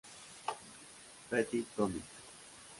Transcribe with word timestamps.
Petit 1.29 1.67
Comic 1.77 2.01